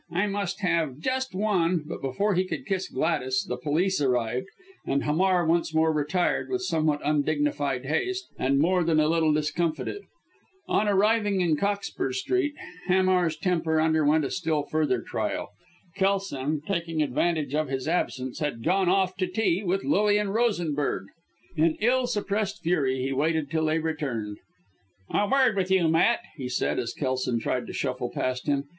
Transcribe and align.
I 0.11 0.25
must 0.25 0.61
have 0.61 0.97
just 0.97 1.35
one" 1.35 1.83
but 1.87 2.01
before 2.01 2.33
he 2.33 2.43
could 2.45 2.65
kiss 2.65 2.87
Gladys 2.89 3.43
the 3.45 3.55
police 3.55 4.01
arrived, 4.01 4.47
and 4.83 5.03
Hamar 5.03 5.45
once 5.45 5.75
more 5.75 5.93
retired 5.93 6.49
with 6.49 6.63
somewhat 6.63 7.01
undignified 7.05 7.85
haste, 7.85 8.25
and 8.39 8.57
more 8.57 8.83
than 8.83 8.99
a 8.99 9.07
little 9.07 9.31
discomfited. 9.31 10.01
On 10.67 10.87
arriving 10.87 11.41
in 11.41 11.55
Cockspur 11.55 12.13
Street, 12.13 12.55
Hamar's 12.87 13.37
temper 13.37 13.79
underwent 13.79 14.25
a 14.25 14.31
still 14.31 14.63
further 14.63 15.03
trial. 15.03 15.51
Kelson, 15.95 16.61
taking 16.65 17.03
advantage 17.03 17.53
of 17.53 17.69
his 17.69 17.87
absence, 17.87 18.39
had 18.39 18.63
gone 18.63 18.89
off 18.89 19.15
to 19.17 19.27
tea 19.27 19.61
with 19.63 19.83
Lilian 19.83 20.29
Rosenberg. 20.31 21.05
In 21.55 21.77
ill 21.79 22.07
suppressed 22.07 22.63
fury, 22.63 23.03
he 23.03 23.13
waited 23.13 23.51
till 23.51 23.65
they 23.65 23.77
returned. 23.77 24.39
"A 25.11 25.29
word 25.29 25.55
with 25.55 25.69
you, 25.69 25.87
Matt," 25.87 26.21
he 26.37 26.49
said, 26.49 26.79
as 26.79 26.91
Kelson 26.95 27.37
tried 27.39 27.67
to 27.67 27.73
shuffle 27.73 28.09
past 28.09 28.47
him. 28.47 28.63